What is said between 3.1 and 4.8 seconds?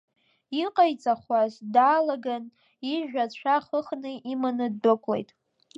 ацәа ахыхны иманы